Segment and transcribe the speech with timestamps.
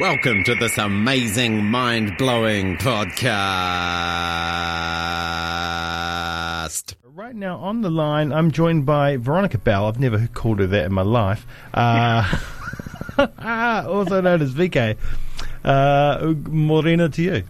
[0.00, 3.04] Welcome to this amazing, mind blowing podcast.
[7.04, 9.84] Right now on the line, I'm joined by Veronica Bell.
[9.84, 11.46] I've never called her that in my life.
[11.74, 12.24] Uh,
[13.86, 14.96] also known as VK.
[15.62, 17.42] Uh, Morena to you.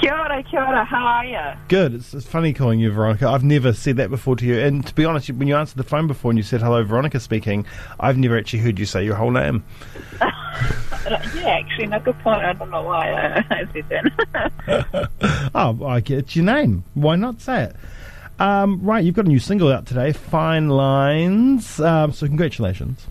[0.00, 1.60] Kia ora, kia ora, how are you?
[1.68, 1.94] Good.
[1.94, 3.28] It's, it's funny calling you Veronica.
[3.28, 4.58] I've never said that before to you.
[4.58, 7.20] And to be honest, when you answered the phone before and you said hello, Veronica
[7.20, 7.64] speaking,
[8.00, 9.62] I've never actually heard you say your whole name.
[11.36, 12.42] yeah, actually, no, good point.
[12.44, 15.50] I don't know why I, I said that.
[15.54, 16.84] oh, I get it's your name.
[16.94, 17.76] Why not say it?
[18.38, 21.78] Um, right, you've got a new single out today, Fine Lines.
[21.80, 23.06] Um, so congratulations.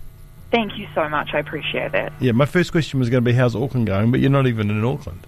[0.50, 1.30] Thank you so much.
[1.32, 2.12] I appreciate that.
[2.18, 4.68] Yeah, my first question was going to be how's Auckland going, but you're not even
[4.70, 5.24] in Auckland.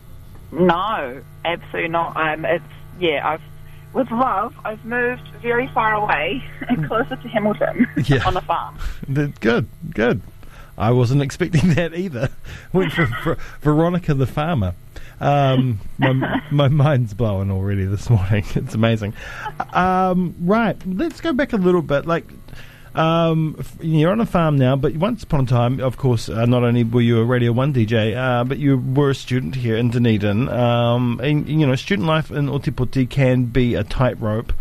[0.50, 2.16] No, absolutely not.
[2.16, 2.64] Um, it's
[2.98, 3.26] yeah.
[3.26, 3.42] I've
[3.92, 4.54] with love.
[4.64, 6.42] I've moved very far away,
[6.86, 8.26] closer to Hamilton, Yeah.
[8.26, 8.76] on a farm.
[9.40, 10.22] Good, good.
[10.76, 12.30] I wasn't expecting that either.
[12.72, 14.74] Went for, for Veronica the farmer.
[15.20, 18.44] Um, my, my mind's blowing already this morning.
[18.54, 19.14] It's amazing.
[19.72, 22.06] Um, right, let's go back a little bit.
[22.06, 22.24] Like,
[22.94, 26.64] um, you're on a farm now, but once upon a time, of course, uh, not
[26.64, 29.90] only were you a Radio 1 DJ, uh, but you were a student here in
[29.90, 30.48] Dunedin.
[30.48, 34.52] Um, and, you know, student life in Ōtepoti can be a tightrope.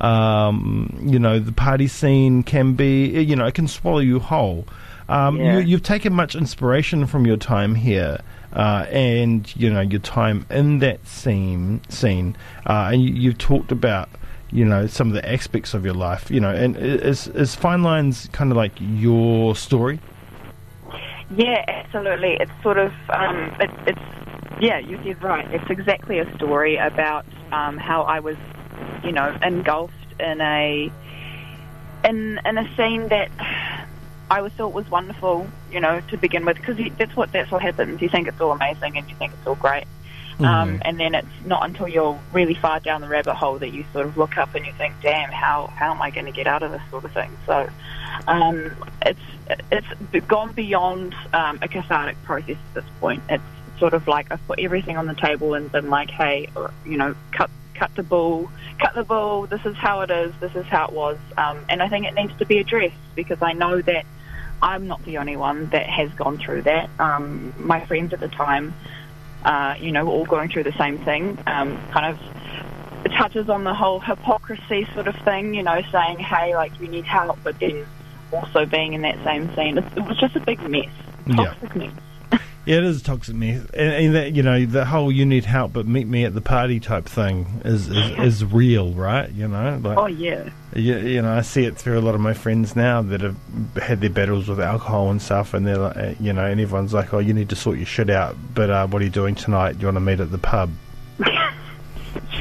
[0.00, 4.66] Um, you know, the party scene can be, you know, it can swallow you whole.
[5.08, 5.58] Um, Yeah.
[5.58, 8.18] you, you've taken much inspiration from your time here,
[8.52, 11.80] uh, and you know your time in that scene.
[11.88, 14.08] Scene, uh, and you, you've talked about
[14.52, 16.30] you know some of the aspects of your life.
[16.30, 19.98] You know, and is is Fine Lines kind of like your story?
[21.36, 22.36] Yeah, absolutely.
[22.40, 24.00] It's sort of um, it, it's
[24.60, 25.46] yeah, you did right.
[25.52, 28.36] It's exactly a story about um, how I was,
[29.04, 30.90] you know, engulfed in a
[32.04, 33.30] in in a scene that
[34.30, 37.62] I always thought was wonderful, you know, to begin with, because that's what that's what
[37.62, 38.00] happens.
[38.00, 39.84] You think it's all amazing and you think it's all great,
[40.38, 43.84] um, and then it's not until you're really far down the rabbit hole that you
[43.92, 46.46] sort of look up and you think, "Damn, how how am I going to get
[46.46, 47.68] out of this sort of thing?" So
[48.28, 48.72] um,
[49.04, 49.20] it's
[49.70, 53.22] it's gone beyond um, a cathartic process at this point.
[53.28, 53.42] It's
[53.78, 56.96] sort of like I've put everything on the table and been like, "Hey, or, you
[56.96, 58.48] know, cut cut the bull."
[58.80, 59.46] Cut the bull.
[59.46, 60.32] This is how it is.
[60.40, 63.42] This is how it was, um, and I think it needs to be addressed because
[63.42, 64.06] I know that
[64.62, 66.88] I'm not the only one that has gone through that.
[66.98, 68.74] Um, my friends at the time,
[69.44, 71.38] uh, you know, were all going through the same thing.
[71.46, 76.54] Um, kind of touches on the whole hypocrisy sort of thing, you know, saying, hey,
[76.54, 77.86] like, you need help, but then
[78.32, 79.78] also being in that same scene.
[79.78, 80.86] It, was just a big mess.
[81.26, 81.36] Yeah.
[81.36, 81.92] Toxic mess.
[82.66, 85.72] Yeah, it is toxic mess, and, and that you know the whole "you need help,
[85.72, 89.30] but meet me at the party" type thing is is, is real, right?
[89.30, 90.50] You know, like Oh, yeah.
[90.74, 93.36] you, you know, I see it through a lot of my friends now that have
[93.80, 96.92] had their battles with alcohol and stuff, and they're like, uh, you know, and everyone's
[96.92, 99.34] like, "Oh, you need to sort your shit out." But uh, what are you doing
[99.34, 99.72] tonight?
[99.74, 100.70] Do You want to meet at the pub?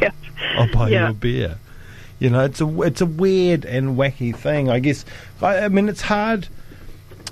[0.02, 0.12] Yeah.
[0.58, 1.58] I'll buy you a beer.
[2.20, 4.70] You know, it's a it's a weird and wacky thing.
[4.70, 5.06] I guess.
[5.42, 6.48] I, I mean, it's hard.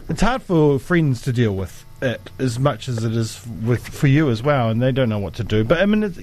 [0.07, 4.07] It's hard for friends to deal with it as much as it is with for
[4.07, 5.63] you as well, and they don't know what to do.
[5.63, 6.19] But I mean, it's,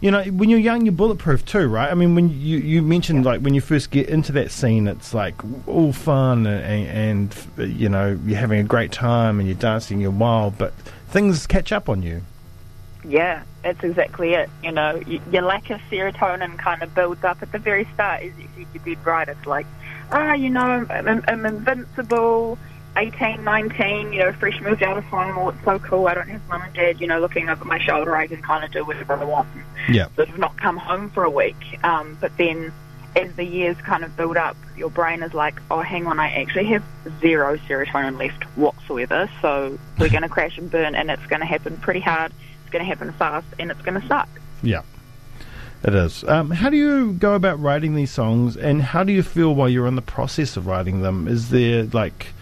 [0.00, 1.90] you know, when you're young, you're bulletproof too, right?
[1.90, 5.12] I mean, when you you mentioned like when you first get into that scene, it's
[5.14, 5.34] like
[5.66, 10.10] all fun and, and you know you're having a great time and you're dancing, you're
[10.10, 10.72] wild, but
[11.08, 12.22] things catch up on you.
[13.04, 14.50] Yeah, that's exactly it.
[14.64, 18.22] You know, y- your lack of serotonin kind of builds up at the very start.
[18.22, 19.28] As you said, you did right.
[19.28, 19.66] It's like,
[20.10, 22.58] ah, you know, I'm, I'm, I'm invincible.
[22.96, 25.36] 18, 19, you know, fresh moved out of home.
[25.38, 26.08] Oh, it's so cool.
[26.08, 28.16] I don't have mum and dad, you know, looking over my shoulder.
[28.16, 29.48] I can kind of do whatever I want.
[29.88, 30.08] Yeah.
[30.16, 31.56] Sort of not come home for a week.
[31.84, 32.72] Um, but then
[33.16, 36.30] as the years kind of build up, your brain is like, oh, hang on, I
[36.34, 36.84] actually have
[37.20, 39.28] zero serotonin left whatsoever.
[39.40, 42.32] So we're going to crash and burn, and it's going to happen pretty hard.
[42.62, 44.28] It's going to happen fast, and it's going to suck.
[44.62, 44.82] Yeah,
[45.82, 46.24] it is.
[46.24, 49.68] Um, how do you go about writing these songs, and how do you feel while
[49.68, 51.26] you're in the process of writing them?
[51.26, 52.34] Is there like,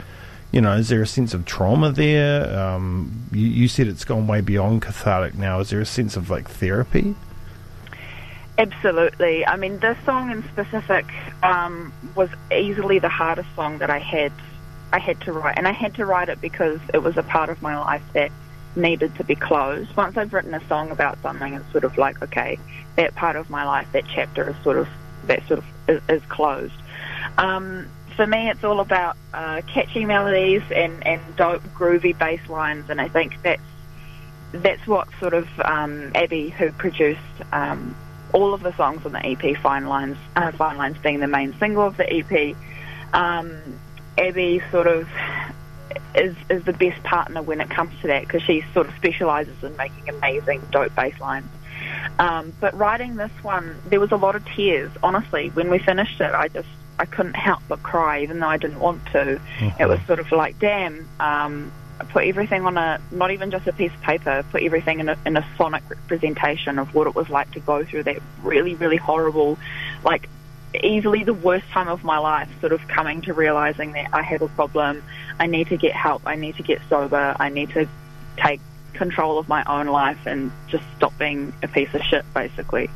[0.55, 2.57] you know, is there a sense of trauma there?
[2.57, 5.59] Um, you, you said it's gone way beyond cathartic now.
[5.59, 7.17] Is there a sense of like therapy?
[8.57, 9.45] Absolutely.
[9.45, 11.07] I mean, this song in specific
[11.43, 14.31] um, was easily the hardest song that I had.
[14.93, 17.51] I had to write, and I had to write it because it was a part
[17.51, 18.31] of my life that
[18.77, 19.97] needed to be closed.
[19.97, 22.61] Once I've written a song about something, it's sort of like, okay,
[22.95, 24.87] that part of my life, that chapter is sort of
[25.27, 26.75] that sort of is, is closed.
[27.39, 32.91] Um, for me, it's all about uh, catchy melodies and and dope, groovy bass lines,
[32.91, 33.63] and I think that's
[34.53, 37.21] that's what sort of um, Abby, who produced
[37.53, 37.97] um,
[38.33, 41.55] all of the songs on the EP, Fine Lines, uh, Fine Lines being the main
[41.59, 42.57] single of the EP.
[43.13, 43.59] Um,
[44.17, 45.09] Abby sort of
[46.15, 49.63] is is the best partner when it comes to that because she sort of specialises
[49.63, 51.49] in making amazing dope bass lines.
[52.19, 54.91] Um, but writing this one, there was a lot of tears.
[55.03, 56.69] Honestly, when we finished it, I just
[56.99, 59.41] I couldn't help but cry, even though I didn't want to.
[59.81, 61.09] It was sort of like, damn.
[61.21, 64.45] Um, I put everything on a not even just a piece of paper.
[64.51, 67.85] Put everything in a, in a sonic representation of what it was like to go
[67.85, 69.59] through that really, really horrible,
[70.05, 70.29] like
[70.83, 72.49] easily the worst time of my life.
[72.61, 75.03] Sort of coming to realizing that I have a problem.
[75.39, 76.23] I need to get help.
[76.27, 77.37] I need to get sober.
[77.39, 77.89] I need to
[78.37, 78.61] take
[78.95, 82.89] control of my own life and just stop being a piece of shit, basically.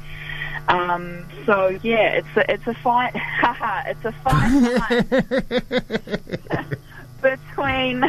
[0.68, 4.74] Um, so yeah, it's a, it's a fine, haha, it's a fine
[6.58, 6.68] line
[7.22, 8.04] between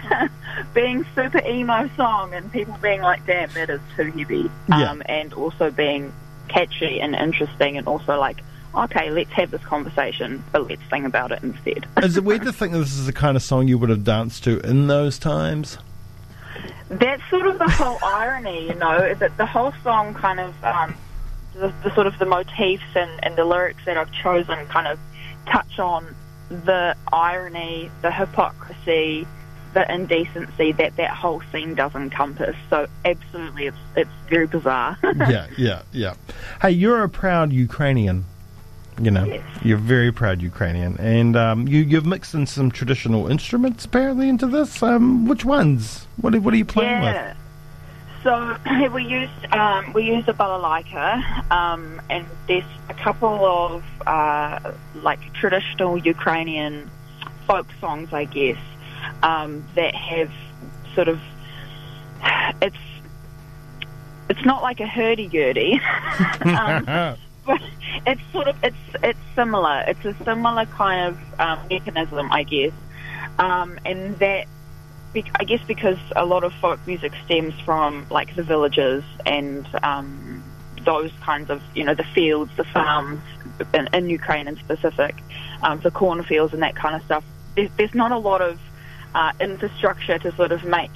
[0.73, 4.91] being super emo song and people being like, damn, that is too heavy, Yeah.
[4.91, 6.13] um, and also being
[6.47, 8.44] catchy and interesting, and also like,
[8.75, 11.85] okay, let's have this conversation, but let's sing about it instead.
[12.03, 14.03] Is it weird to think that this is the kind of song you would have
[14.03, 15.77] danced to in those times?
[16.89, 20.63] That's sort of the whole irony, you know, is that the whole song kind of,
[20.63, 20.95] um,
[21.59, 25.00] the, the sort of the motifs and, and the lyrics that I've chosen kind of
[25.47, 26.15] touch on
[26.50, 29.27] the irony, the hypocrisy,
[29.73, 32.56] the indecency that that whole scene does encompass.
[32.69, 34.97] So absolutely, it's it's very bizarre.
[35.03, 36.15] yeah, yeah, yeah.
[36.61, 38.25] Hey, you're a proud Ukrainian.
[39.01, 39.44] You know, Yes.
[39.63, 44.45] you're very proud Ukrainian, and um, you you've mixed in some traditional instruments apparently into
[44.47, 44.83] this.
[44.83, 46.06] Um, which ones?
[46.19, 47.38] What are, what are you playing with?
[48.24, 48.57] So
[48.94, 55.33] we use um, we used a balalaika, um, and there's a couple of uh, like
[55.33, 56.89] traditional Ukrainian
[57.48, 58.57] folk songs, I guess,
[59.24, 60.31] um, that have
[60.95, 61.19] sort of
[62.62, 62.77] it's
[64.30, 65.80] it's not like a hurdy gurdy,
[66.42, 66.86] um,
[67.45, 67.62] but
[68.06, 69.83] it's sort of it's it's similar.
[69.88, 72.74] It's a similar kind of um, mechanism, I guess,
[73.38, 74.48] um, and that
[75.15, 80.44] I guess because a lot of folk music stems from like the villages and um,
[80.85, 83.21] those kinds of you know the fields, the farms
[83.73, 85.15] in, in Ukraine in specific,
[85.63, 87.23] um, the cornfields and that kind of stuff.
[87.56, 88.59] There's, there's not a lot of
[89.15, 90.91] uh, infrastructure to sort of make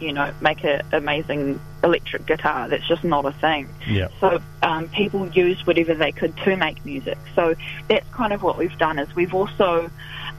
[0.00, 2.68] you know make an amazing electric guitar.
[2.68, 3.68] That's just not a thing.
[3.86, 4.08] Yeah.
[4.20, 7.18] So um, people used whatever they could to make music.
[7.34, 7.54] So
[7.88, 8.98] that's kind of what we've done.
[8.98, 9.90] Is we've also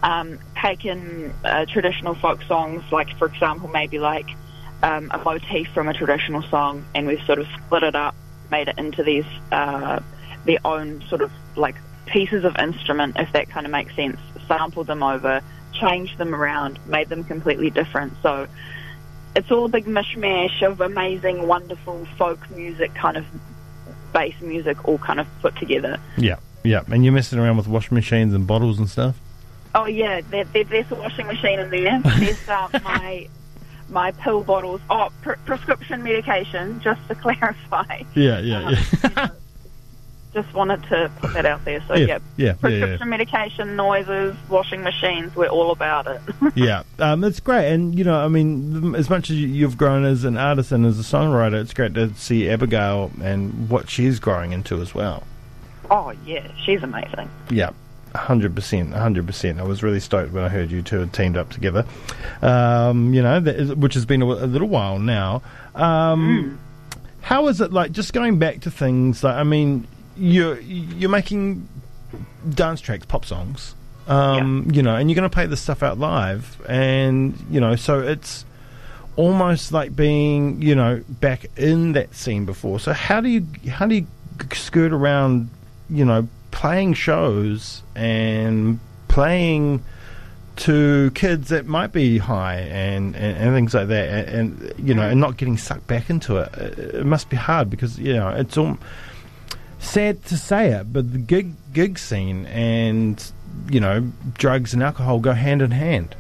[0.04, 4.28] um, taken uh, traditional folk songs, like for example, maybe like
[4.84, 8.16] um, a motif from a traditional song, and we've sort of split it up,
[8.52, 10.00] made it into these uh,
[10.46, 11.76] their own sort of like
[12.06, 14.20] pieces of instrument, if that kind of makes sense.
[14.48, 15.42] Sampled them over,
[15.74, 18.14] changed them around, made them completely different.
[18.22, 18.48] So
[19.36, 23.26] it's all a big mishmash of amazing, wonderful folk music, kind of
[24.14, 26.00] bass music, all kind of put together.
[26.18, 26.82] Yeah, yeah.
[26.88, 29.18] And you're messing around with washing machines and bottles and stuff.
[29.74, 32.02] Oh yeah, there, there, there's a washing machine in there.
[32.02, 33.28] There's uh, my
[33.90, 34.82] my pill bottles.
[34.90, 36.80] Oh, pre- prescription medication.
[36.82, 38.70] Just to clarify, Yeah, yeah,
[39.04, 39.30] yeah.
[40.36, 41.82] Just wanted to put that out there.
[41.88, 43.06] So Yeah, yeah, yeah, prescription yeah.
[43.06, 45.36] medication, noises, washing machines.
[45.36, 46.22] We're all about it.
[46.56, 50.04] yeah, um, it's great, and you know, I mean, as much as you- you've grown
[50.06, 54.20] as an artist and as a songwriter, it's great to see Abigail and what she's
[54.20, 55.24] growing into as well.
[55.90, 57.30] oh yeah, she's amazing.
[57.50, 57.70] Yeah,
[58.14, 59.60] hundred percent, hundred percent.
[59.60, 61.86] I was really stoked when I heard you two had teamed up together.
[62.42, 65.42] Um, you know, that is, which has been a, a little while now.
[65.76, 66.60] Um,
[67.22, 67.92] How is it like?
[67.92, 71.68] Just going back to things like, I mean, you're you're making
[72.50, 73.76] dance tracks, pop songs.
[74.08, 77.76] Um, You know, and you're going to play this stuff out live, and you know,
[77.76, 78.46] so it's
[79.16, 82.80] almost like being, you know, back in that scene before.
[82.80, 84.08] So how do you how do you
[84.54, 85.50] skirt around,
[85.90, 89.84] you know, playing shows and playing
[90.58, 94.94] to kids that might be high and, and, and things like that, and, and you
[94.94, 96.54] know, and not getting sucked back into it.
[96.54, 98.78] It, it must be hard because you know it's all
[99.80, 103.32] sad to say it, but the gig gig scene and
[103.70, 106.16] you know drugs and alcohol go hand in hand.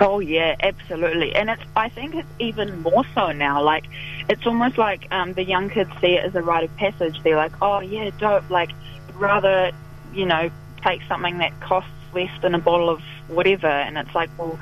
[0.00, 1.62] Oh yeah, absolutely, and it's.
[1.76, 3.62] I think it's even more so now.
[3.62, 3.84] Like,
[4.28, 7.22] it's almost like um, the young kids see it as a rite of passage.
[7.22, 8.70] They're like, "Oh yeah, dope." Like,
[9.14, 9.70] rather,
[10.12, 10.50] you know,
[10.82, 14.58] take something that costs less than a bottle of whatever, and it's like, well,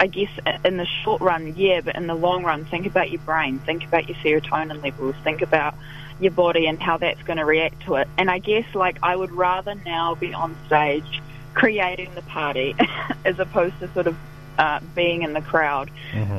[0.00, 0.30] I guess
[0.64, 3.84] in the short run, yeah, but in the long run, think about your brain, think
[3.84, 5.74] about your serotonin levels, think about
[6.20, 8.08] your body and how that's going to react to it.
[8.18, 11.22] And I guess like I would rather now be on stage
[11.54, 12.74] creating the party
[13.24, 14.16] as opposed to sort of
[14.58, 15.90] uh, being in the crowd.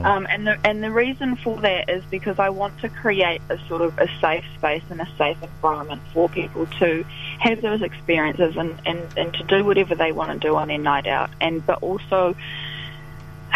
[0.06, 3.58] Um, and the and the reason for that is because I want to create a
[3.68, 7.04] sort of a safe space and a safe environment for people to
[7.40, 10.78] have those experiences and, and, and to do whatever they want to do on their
[10.78, 11.30] night out.
[11.42, 12.36] And but also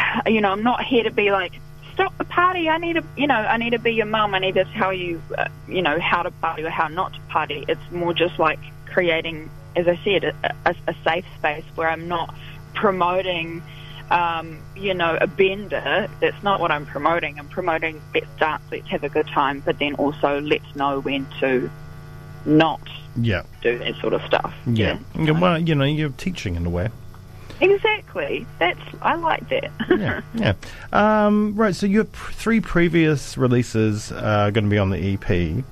[0.27, 1.53] you know, I'm not here to be like,
[1.93, 2.69] stop the party.
[2.69, 4.33] I need to, you know, I need to be your mum.
[4.35, 7.19] I need to tell you, uh, you know, how to party or how not to
[7.29, 7.65] party.
[7.67, 12.07] It's more just like creating, as I said, a, a, a safe space where I'm
[12.07, 12.33] not
[12.73, 13.61] promoting,
[14.09, 16.07] um, you know, a bender.
[16.19, 17.37] That's not what I'm promoting.
[17.39, 21.27] I'm promoting let's dance, let's have a good time, but then also let's know when
[21.41, 21.69] to
[22.45, 22.81] not
[23.19, 23.43] Yeah.
[23.61, 24.53] do that sort of stuff.
[24.65, 24.97] Yeah.
[25.15, 26.89] Yeah, Well, you know, you're teaching in a way.
[27.61, 28.45] Exactly.
[28.59, 29.71] That's I like that.
[29.89, 30.53] yeah, yeah.
[30.93, 35.63] Um, right, so your pr- three previous releases are going to be on the EP.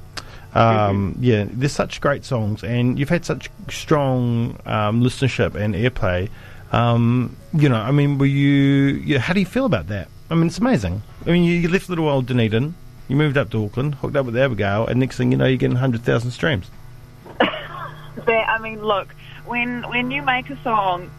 [0.54, 1.24] Um, Mm-hmm.
[1.24, 6.30] Yeah, there's such great songs, and you've had such strong um, listenership and airplay.
[6.72, 9.20] Um, you know, I mean, were you, you?
[9.20, 10.08] How do you feel about that?
[10.30, 11.04] I mean, it's amazing.
[11.26, 12.76] I mean, you, you left little old Dunedin,
[13.08, 15.58] you moved up to Auckland, hooked up with Abigail, and next thing you know, you're
[15.58, 16.70] getting hundred thousand streams.
[17.40, 19.14] that I mean, look,
[19.46, 21.10] when when you make a song,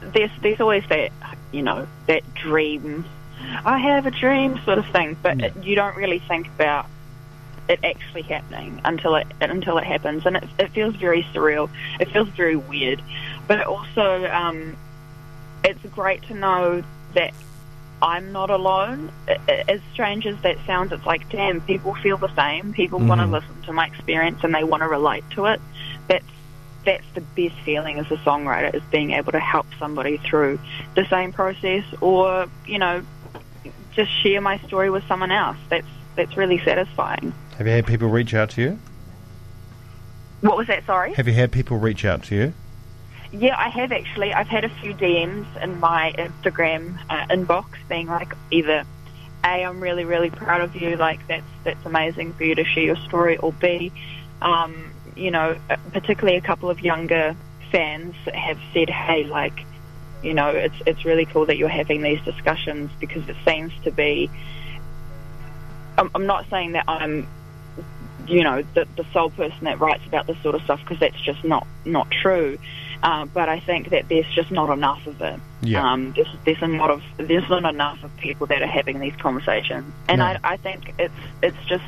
[0.00, 1.10] there's there's always that
[1.52, 3.04] you know that dream.
[3.64, 5.46] I have a dream sort of thing, but Yeah.
[5.46, 6.86] it, you don't really think about
[7.68, 11.68] it actually happening until it until it happens, and it, it feels very surreal.
[12.00, 13.02] It feels very weird,
[13.46, 14.76] but it also um,
[15.64, 16.82] it's great to know
[17.14, 17.32] that
[18.02, 19.10] I'm not alone.
[19.48, 22.72] As strange as that sounds, it's like, damn, people feel the same.
[22.74, 25.60] People want to listen to my experience and they want to relate to it.
[26.06, 26.24] That's
[26.86, 30.58] that's the best feeling as a songwriter is being able to help somebody through
[30.94, 33.04] the same process, or you know,
[33.92, 35.58] just share my story with someone else.
[35.68, 37.34] That's that's really satisfying.
[37.58, 38.78] Have you had people reach out to you?
[40.40, 40.86] What was that?
[40.86, 41.12] Sorry.
[41.14, 42.54] Have you had people reach out to you?
[43.32, 44.32] Yeah, I have actually.
[44.32, 48.84] I've had a few DMs in my Instagram uh, inbox being like either
[49.44, 52.84] A, I'm really, really proud of you, like that's that's amazing for you to share
[52.84, 53.92] your story, or B,
[54.40, 55.56] um, you know,
[55.92, 57.34] particularly a couple of younger
[57.72, 59.64] fans have said, hey, like,
[60.22, 63.90] you know, it's it's really cool that you're having these discussions because it seems to
[63.90, 64.30] be.
[65.98, 67.26] I'm, I'm not saying that I'm
[68.26, 71.20] you know the, the sole person that writes about this sort of stuff because that's
[71.20, 72.58] just not not true.
[73.02, 75.38] Uh, but I think that there's just not enough of it.
[75.60, 75.92] Yeah.
[75.92, 79.14] Um, there's, there's a lot of there's not enough of people that are having these
[79.16, 80.24] conversations, and No.
[80.24, 81.84] I, I think it's it's just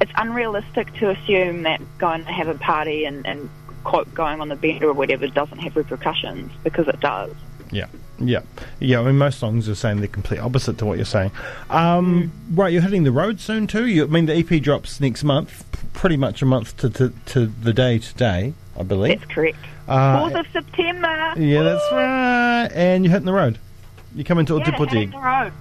[0.00, 3.48] it's unrealistic to assume that going to have a party and, and
[3.84, 7.32] quote going on the bender or whatever doesn't have repercussions because it does.
[7.70, 7.86] Yeah,
[8.18, 8.40] yeah,
[8.80, 9.00] yeah.
[9.00, 11.32] I mean, most songs are saying the complete opposite to what you're saying.
[11.70, 13.86] Um, Right, you're hitting the road soon too.
[13.86, 17.46] You, I mean, the EP drops next month, pretty much a month to to, to
[17.46, 19.20] the day today, I believe.
[19.20, 19.58] That's correct.
[19.86, 21.32] Uh, Fourth of September.
[21.36, 22.68] yeah, that's right.
[22.74, 23.58] And you're hitting the road.
[24.14, 25.52] You're coming to Yeah, hitting the road.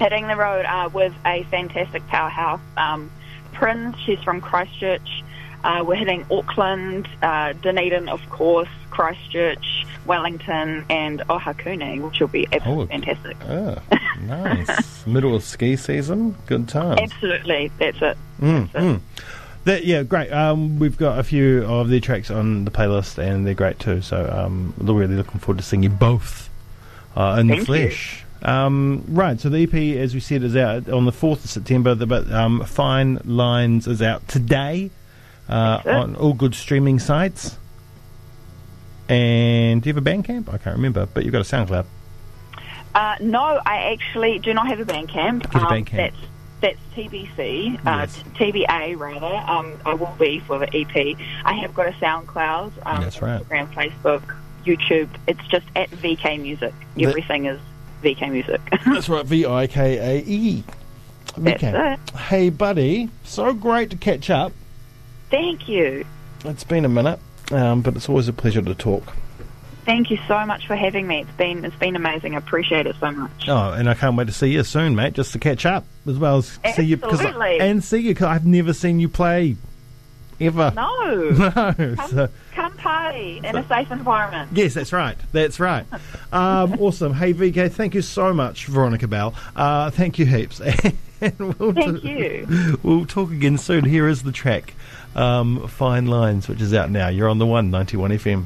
[0.00, 2.60] Hitting the road uh, with a fantastic powerhouse.
[2.76, 3.10] Um,
[3.52, 5.22] Prince, she's from Christchurch.
[5.62, 12.48] Uh, we're hitting Auckland, uh, Dunedin, of course, Christchurch, Wellington, and Ohakune, which will be
[12.50, 12.86] absolutely Oh.
[12.86, 13.36] fantastic.
[13.46, 13.76] Oh,
[14.22, 15.06] nice.
[15.06, 16.34] Middle of ski season.
[16.46, 16.98] Good times.
[17.02, 18.16] Absolutely, that's it.
[18.40, 18.78] Mm, That's it.
[18.88, 19.00] mm.
[19.64, 20.32] That, yeah, great.
[20.32, 24.00] Um, we've got a few of their tracks on the playlist, and they're great too.
[24.00, 26.48] So, um, we're really looking forward to seeing you both
[27.14, 27.74] uh, in the Thank you.
[28.42, 31.94] Um, right, so the EP, as we said, is out on the fourth of September.
[31.94, 34.90] The, but um, Fine Lines is out today
[35.48, 37.56] uh, on all good streaming sites.
[39.08, 40.48] And do you have a Bandcamp?
[40.48, 41.84] I can't remember, but you've got a SoundCloud.
[42.94, 45.50] Uh, no, I actually do not have a Bandcamp.
[45.50, 45.84] Get a Um.
[45.92, 46.16] That's
[46.60, 48.22] that's TBC, uh, Yes.
[48.34, 49.50] TBA rather.
[49.50, 51.16] Um, I will be for the EP.
[51.44, 53.42] I have got a SoundCloud, um, That's right.
[53.42, 55.08] Instagram, Facebook, YouTube.
[55.26, 56.74] It's just at VK Music.
[56.96, 57.58] The- Everything is
[58.02, 58.60] VK Music.
[58.86, 60.64] That's right, V I K A E.
[61.36, 61.92] That's Okay.
[61.94, 62.10] it.
[62.18, 64.52] Hey, buddy, so great to catch up.
[65.30, 66.04] Thank you.
[66.44, 67.20] It's been a minute,
[67.52, 69.12] um, but it's always a pleasure to talk.
[69.86, 71.20] Thank you so much for having me.
[71.20, 72.34] It's been it's been amazing.
[72.34, 73.48] I appreciate it so much.
[73.48, 76.18] Oh, and I can't wait to see you soon, mate, just to catch up as
[76.18, 76.96] well as see you.
[76.96, 79.56] 'cause I- and see you, because I've never seen you play,
[80.40, 80.72] ever.
[80.76, 81.94] No, No.
[82.08, 82.28] so-
[82.80, 84.50] party in a safe environment.
[84.52, 85.16] yes, that's right.
[85.32, 85.86] That's right.
[86.32, 87.12] Um, awesome.
[87.12, 89.34] Hey, VK, thank you so much, Veronica Bell.
[89.56, 90.60] Uh, thank you heaps.
[91.20, 92.78] and we'll Thank do- you.
[92.84, 93.84] We'll talk again soon.
[93.84, 94.74] Here is the track,
[95.16, 97.08] um, Fine Lines, which is out now.
[97.08, 98.44] You're on the one, 91 FM.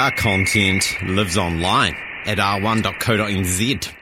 [0.00, 3.99] Our content lives online at r1.co.nz.